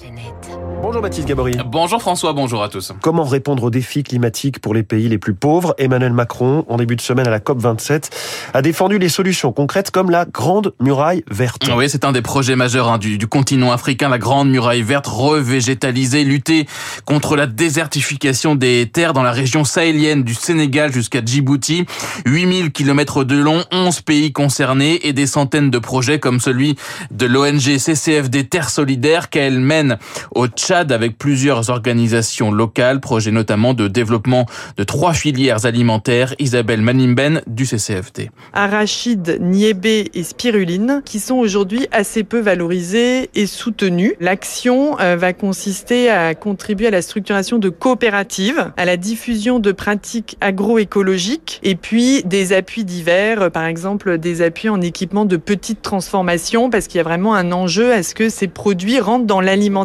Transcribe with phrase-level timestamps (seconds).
[0.00, 0.58] planète.
[0.82, 1.56] Bonjour Baptiste Gabory.
[1.66, 2.92] Bonjour François, bonjour à tous.
[3.02, 5.74] Comment répondre aux défis climatiques pour les pays les plus pauvres?
[5.78, 8.10] Emmanuel Macron, en début de semaine à la COP27,
[8.54, 11.68] a défendu les solutions concrètes comme la Grande Muraille Verte.
[11.76, 15.06] Oui, c'est un des projets majeurs hein, du, du, continent africain, la Grande Muraille Verte,
[15.06, 16.66] revégétalisée, lutter
[17.04, 21.86] contre la désertification des terres dans la région sahélienne du Sénégal jusqu'à Djibouti.
[22.26, 26.76] 8000 km de long, 11 pays concernés et des centaines de projets comme celui
[27.10, 29.87] de l'ONG CCFD Terre Solidaire qu'elle mène
[30.34, 34.46] au Tchad avec plusieurs organisations locales, projet notamment de développement
[34.76, 36.34] de trois filières alimentaires.
[36.38, 38.30] Isabelle Manimben du CCFD.
[38.52, 44.14] Arachide, niébé et spiruline qui sont aujourd'hui assez peu valorisés et soutenus.
[44.20, 50.36] L'action va consister à contribuer à la structuration de coopératives, à la diffusion de pratiques
[50.40, 56.70] agroécologiques et puis des appuis divers, par exemple des appuis en équipement de petites transformations
[56.70, 59.77] parce qu'il y a vraiment un enjeu à ce que ces produits rentrent dans l'alimentation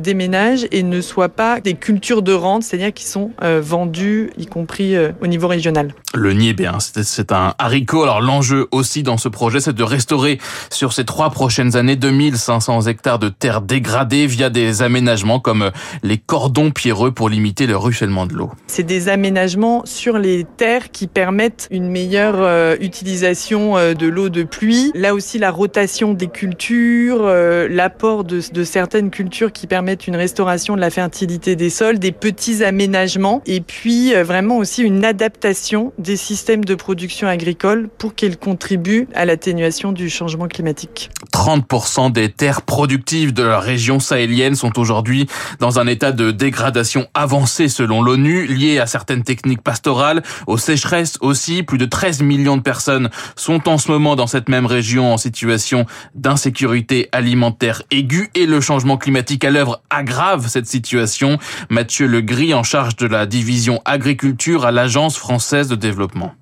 [0.00, 4.46] des ménages et ne soient pas des cultures de rente, c'est-à-dire qui sont vendus y
[4.46, 5.92] compris au niveau régional.
[6.16, 8.02] Le niébé, hein, c'est un haricot.
[8.02, 10.38] Alors l'enjeu aussi dans ce projet, c'est de restaurer
[10.70, 15.70] sur ces trois prochaines années 2500 hectares de terres dégradées via des aménagements comme
[16.02, 18.50] les cordons pierreux pour limiter le ruissellement de l'eau.
[18.66, 24.30] C'est des aménagements sur les terres qui permettent une meilleure euh, utilisation euh, de l'eau
[24.30, 24.92] de pluie.
[24.94, 30.16] Là aussi, la rotation des cultures, euh, l'apport de, de, certaines cultures qui permettent une
[30.16, 35.92] restauration de la fertilité des sols, des petits aménagements et puis vraiment aussi une adaptation
[36.06, 41.10] des systèmes de production agricole pour qu'ils contribuent à l'atténuation du changement climatique.
[41.32, 45.26] 30% des terres productives de la région sahélienne sont aujourd'hui
[45.58, 51.18] dans un état de dégradation avancée selon l'ONU, lié à certaines techniques pastorales, aux sécheresses
[51.20, 51.64] aussi.
[51.64, 55.16] Plus de 13 millions de personnes sont en ce moment dans cette même région en
[55.16, 61.38] situation d'insécurité alimentaire aiguë et le changement climatique à l'œuvre aggrave cette situation.
[61.68, 65.95] Mathieu Legris, en charge de la division agriculture à l'Agence française de développement.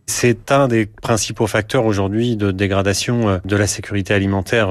[0.07, 4.69] C'est un des principaux facteurs aujourd'hui de dégradation de la sécurité alimentaire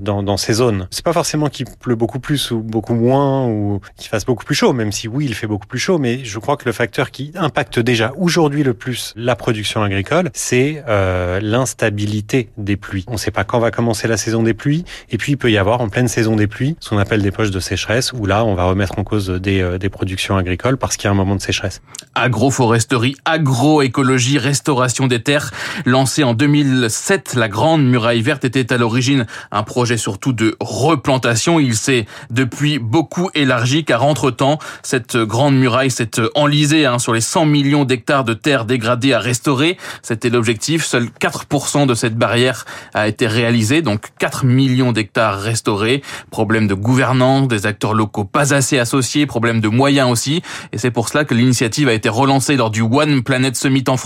[0.00, 0.86] dans, dans ces zones.
[0.90, 4.54] C'est pas forcément qu'il pleut beaucoup plus ou beaucoup moins ou qu'il fasse beaucoup plus
[4.54, 7.10] chaud, même si oui, il fait beaucoup plus chaud, mais je crois que le facteur
[7.10, 13.04] qui impacte déjà aujourd'hui le plus la production agricole, c'est euh, l'instabilité des pluies.
[13.08, 15.50] On ne sait pas quand va commencer la saison des pluies, et puis il peut
[15.50, 18.26] y avoir en pleine saison des pluies ce qu'on appelle des poches de sécheresse, où
[18.26, 21.10] là on va remettre en cause des, euh, des productions agricoles parce qu'il y a
[21.10, 21.82] un moment de sécheresse.
[22.14, 25.50] Agroforesterie, agroécologie, restauration des terres,
[25.84, 31.60] lancée en 2007, la Grande Muraille Verte était à l'origine un projet surtout de replantation.
[31.60, 37.20] Il s'est depuis beaucoup élargi car entre-temps, cette grande muraille s'est enlisée hein, sur les
[37.20, 39.76] 100 millions d'hectares de terres dégradées à restaurer.
[40.02, 40.84] C'était l'objectif.
[40.84, 46.02] Seul 4% de cette barrière a été réalisé, donc 4 millions d'hectares restaurés.
[46.30, 50.42] Problème de gouvernance, des acteurs locaux pas assez associés, problème de moyens aussi.
[50.72, 53.96] Et c'est pour cela que l'initiative a été relancée lors du One Planet Summit en
[53.96, 54.05] France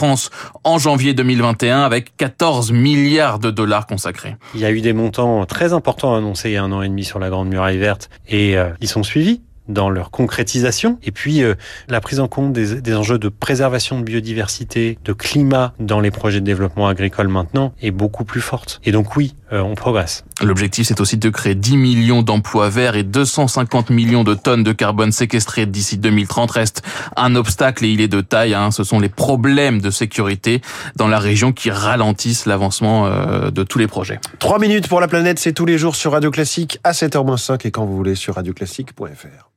[0.64, 4.36] en janvier 2021 avec 14 milliards de dollars consacrés.
[4.54, 6.88] Il y a eu des montants très importants annoncés il y a un an et
[6.88, 11.12] demi sur la Grande Muraille Verte et euh, ils sont suivis dans leur concrétisation et
[11.12, 11.54] puis euh,
[11.88, 16.10] la prise en compte des, des, enjeux de préservation de biodiversité, de climat dans les
[16.10, 18.80] projets de développement agricole maintenant est beaucoup plus forte.
[18.84, 20.24] Et donc oui, euh, on progresse.
[20.42, 24.72] L'objectif c'est aussi de créer 10 millions d'emplois verts et 250 millions de tonnes de
[24.72, 26.82] carbone séquestrées d'ici 2030 reste
[27.16, 28.54] un obstacle et il est de taille.
[28.54, 28.70] Hein.
[28.70, 30.60] Ce sont les problèmes de sécurité
[30.96, 34.20] dans la région qui ralentissent l'avancement euh, de tous les projets.
[34.38, 37.70] 3 minutes pour la planète, c'est tous les jours sur Radio Classique à 7h-5 et
[37.70, 39.50] quand vous voulez sur radioclassique.fr.